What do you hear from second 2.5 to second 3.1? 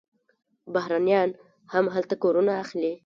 اخلي.